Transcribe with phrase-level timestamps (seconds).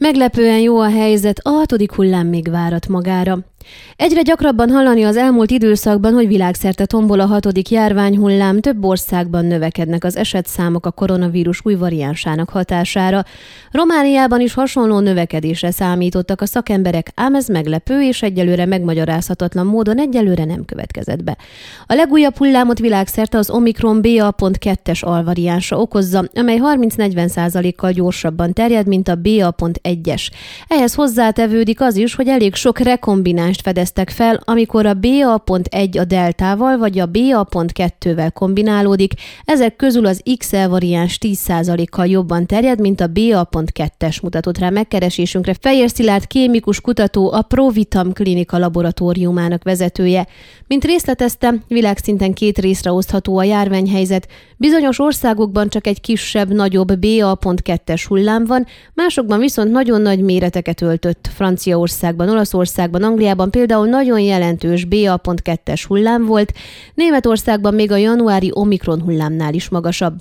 [0.00, 3.38] Meglepően jó a helyzet, a hatodik hullám még várat magára.
[3.96, 10.04] Egyre gyakrabban hallani az elmúlt időszakban, hogy világszerte tombol a hatodik járványhullám, több országban növekednek
[10.04, 13.24] az esetszámok a koronavírus új variánsának hatására.
[13.70, 20.44] Romániában is hasonló növekedésre számítottak a szakemberek, ám ez meglepő és egyelőre megmagyarázhatatlan módon egyelőre
[20.44, 21.36] nem következett be.
[21.86, 29.14] A legújabb hullámot világszerte az Omikron BA.2-es alvariánsa okozza, amely 30-40%-kal gyorsabban terjed, mint a
[29.14, 30.28] BA.1-es.
[30.68, 36.04] Ehhez hozzátevődik az is, hogy elég sok rekombináns variánst fedeztek fel, amikor a BA.1 a
[36.04, 39.12] deltával vagy a BA.2-vel kombinálódik,
[39.44, 45.90] ezek közül az XL variáns 10%-kal jobban terjed, mint a BA.2-es mutatott rá megkeresésünkre Fejér
[45.90, 50.26] Szilárd kémikus kutató, a Provitam klinika laboratóriumának vezetője.
[50.66, 58.04] Mint részletezte, világszinten két részre osztható a járványhelyzet, bizonyos országokban csak egy kisebb, nagyobb BA.2-es
[58.08, 61.30] hullám van, másokban viszont nagyon nagy méreteket öltött.
[61.34, 66.52] Franciaországban, Olaszországban, Angliában Ausztriában például nagyon jelentős BA.2-es hullám volt,
[66.94, 70.20] Németországban még a januári Omikron hullámnál is magasabb.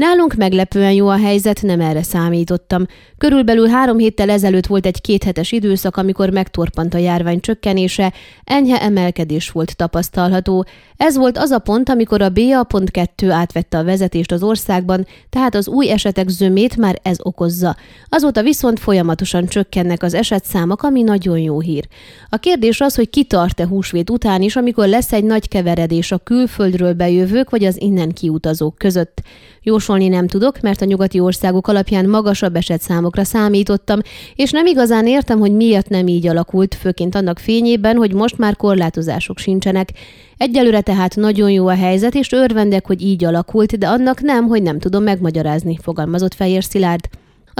[0.00, 2.86] Nálunk meglepően jó a helyzet, nem erre számítottam.
[3.18, 8.12] Körülbelül három héttel ezelőtt volt egy kéthetes időszak, amikor megtorpant a járvány csökkenése,
[8.44, 10.66] enyhe emelkedés volt tapasztalható.
[10.96, 15.68] Ez volt az a pont, amikor a BA.2 átvette a vezetést az országban, tehát az
[15.68, 17.76] új esetek zömét már ez okozza.
[18.08, 21.88] Azóta viszont folyamatosan csökkennek az esetszámok, ami nagyon jó hír.
[22.28, 26.92] A kérdés az, hogy kitart-e húsvét után is, amikor lesz egy nagy keveredés a külföldről
[26.92, 29.22] bejövők vagy az innen kiutazók között.
[29.62, 33.98] Jósolni nem tudok, mert a nyugati országok alapján magasabb esetszámokra számítottam,
[34.34, 38.56] és nem igazán értem, hogy miért nem így alakult, főként annak fényében, hogy most már
[38.56, 39.88] korlátozások sincsenek.
[40.36, 44.62] Egyelőre tehát nagyon jó a helyzet, és örvendek, hogy így alakult, de annak nem, hogy
[44.62, 47.08] nem tudom megmagyarázni, fogalmazott Fejér Szilárd.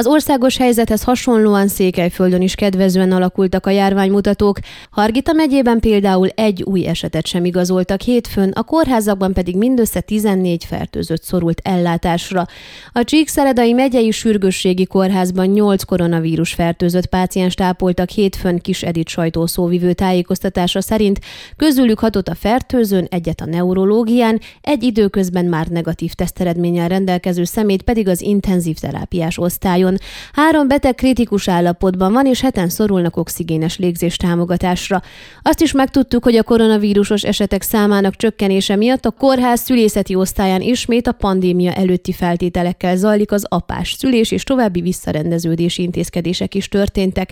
[0.00, 4.58] Az országos helyzethez hasonlóan Székelyföldön is kedvezően alakultak a járványmutatók.
[4.90, 11.22] Hargita megyében például egy új esetet sem igazoltak hétfőn, a kórházakban pedig mindössze 14 fertőzött
[11.22, 12.46] szorult ellátásra.
[12.92, 20.80] A Csíkszeredai megyei sürgősségi kórházban 8 koronavírus fertőzött páciens tápoltak hétfőn Kis Edit sajtószóvivő tájékoztatása
[20.80, 21.20] szerint,
[21.56, 28.08] közülük hatott a fertőzőn, egyet a neurológián, egy időközben már negatív teszteredménnyel rendelkező szemét pedig
[28.08, 29.98] az intenzív terápiás osztályon osztályon.
[30.32, 35.02] Három beteg kritikus állapotban van, és heten szorulnak oxigénes légzés támogatásra.
[35.42, 41.06] Azt is megtudtuk, hogy a koronavírusos esetek számának csökkenése miatt a kórház szülészeti osztályán ismét
[41.06, 47.30] a pandémia előtti feltételekkel zajlik az apás szülés, és további visszarendeződési intézkedések is történtek.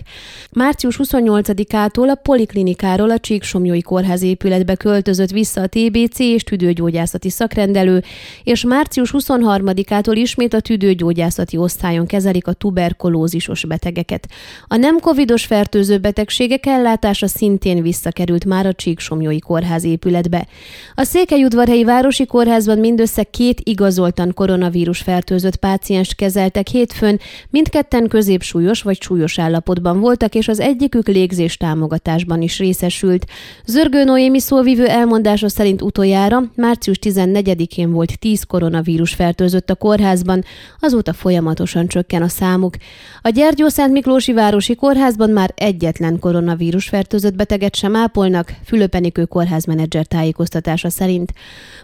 [0.51, 8.03] Március 28-ától a poliklinikáról a Csíksomjói kórház épületbe költözött vissza a TBC és tüdőgyógyászati szakrendelő,
[8.43, 14.27] és március 23-ától ismét a tüdőgyógyászati osztályon kezelik a tuberkulózisos betegeket.
[14.67, 20.47] A nem covidos fertőző betegségek ellátása szintén visszakerült már a Csíksomjói kórház épületbe.
[20.95, 29.01] A Székelyudvarhelyi Városi Kórházban mindössze két igazoltan koronavírus fertőzött pácienst kezeltek hétfőn, mindketten középsúlyos vagy
[29.01, 33.25] súlyos állapotban voltak, és az egyikük légzés támogatásban is részesült.
[33.65, 40.43] Zörgő Noémi szóvivő elmondása szerint utoljára március 14-én volt 10 koronavírus fertőzött a kórházban,
[40.79, 42.75] azóta folyamatosan csökken a számuk.
[43.21, 50.89] A Gyergyószent Miklósi Városi Kórházban már egyetlen koronavírus fertőzött beteget sem ápolnak, Fülöpenikő kórházmenedzser tájékoztatása
[50.89, 51.33] szerint.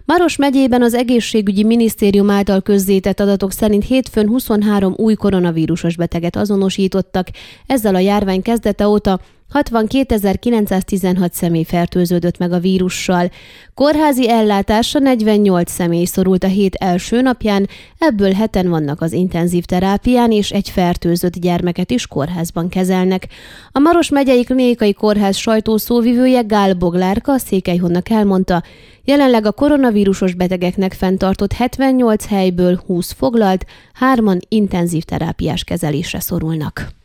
[0.06, 7.28] Maros megyében az egészségügyi minisztérium által közzétett adatok szerint hétfőn 23 új koronavírusos beteget azonosítottak,
[7.68, 9.20] ezzel a járvány kezdete óta
[9.54, 13.32] 62.916 személy fertőződött meg a vírussal.
[13.74, 17.68] Kórházi ellátásra 48 személy szorult a hét első napján,
[17.98, 23.28] ebből heten vannak az intenzív terápián, és egy fertőzött gyermeket is kórházban kezelnek.
[23.72, 28.64] A Maros megyei klinikai kórház sajtószóvivője Gál Boglárka a Székelyhonnak elmondta,
[29.08, 37.05] Jelenleg a koronavírusos betegeknek fenntartott 78 helyből 20 foglalt, hárman intenzív terápiás kezelésre szorulnak.